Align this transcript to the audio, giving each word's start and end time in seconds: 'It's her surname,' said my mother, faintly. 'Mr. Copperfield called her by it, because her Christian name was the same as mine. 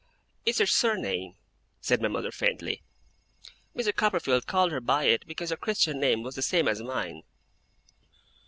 'It's 0.47 0.57
her 0.57 0.65
surname,' 0.65 1.35
said 1.79 2.01
my 2.01 2.07
mother, 2.07 2.31
faintly. 2.31 2.81
'Mr. 3.75 3.95
Copperfield 3.95 4.47
called 4.47 4.71
her 4.71 4.81
by 4.81 5.03
it, 5.03 5.23
because 5.27 5.51
her 5.51 5.55
Christian 5.55 5.99
name 5.99 6.23
was 6.23 6.33
the 6.33 6.41
same 6.41 6.67
as 6.67 6.81
mine. 6.81 7.21